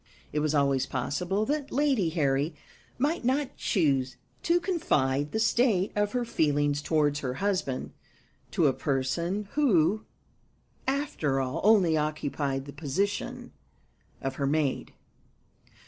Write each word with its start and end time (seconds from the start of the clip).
It 0.33 0.39
was 0.39 0.55
always 0.55 0.87
possible 0.87 1.45
that 1.45 1.71
Lady 1.71 2.09
Harry 2.09 2.55
might 2.97 3.23
not 3.23 3.55
choose 3.55 4.17
to 4.41 4.59
confide 4.59 5.31
the 5.31 5.37
state 5.39 5.91
of 5.95 6.13
her 6.13 6.25
feelings 6.25 6.81
towards 6.81 7.19
her 7.19 7.35
husband 7.35 7.91
to 8.49 8.65
a 8.65 8.73
person 8.73 9.47
who, 9.51 10.03
after 10.87 11.39
all, 11.39 11.61
only 11.63 11.97
occupied 11.97 12.65
the 12.65 12.73
position 12.73 13.51
of 14.23 14.37
her 14.37 14.47
maid. 14.47 14.93